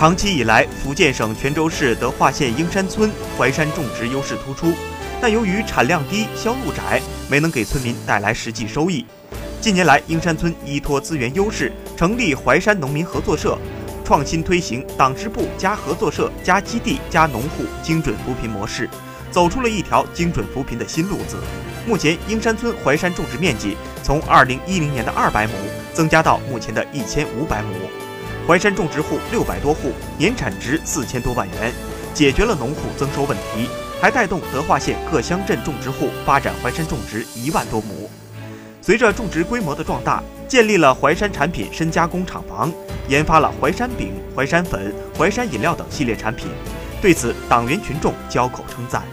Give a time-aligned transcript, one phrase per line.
[0.00, 4.72] 长期以来，福建省泉州市德化县英山村淮山种植优势突出，
[5.20, 9.04] 但由于产量低、销路窄，没能给村民带来实际收益。
[9.60, 13.58] 近年来，英山村依托资源优势，成立淮山农民合作社，
[14.02, 18.88] 创新推行党支部加合作社加基地加农户精准扶贫模式，
[19.30, 21.36] 走出了一条精准扶贫的新路子。
[21.86, 25.52] 目前，英山村淮山种植面积从2010年的200亩
[25.92, 27.74] 增加到目前的一千五百亩，
[28.50, 31.72] 淮山种植户六百多户，年产值四千多万元，
[32.12, 33.68] 解决了农户增收问题，
[34.00, 38.10] 还带动德化县各乡镇种植户发展淮山种植一万多亩。
[38.82, 42.72] 随着种植规模的壮大，建立了淮山产品深加工厂房，
[43.06, 46.48] 研发了淮山饼、淮山粉、淮山饮料等系列产品。
[47.00, 49.04] 对此，党员群众交口称赞。